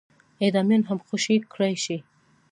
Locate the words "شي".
1.83-1.97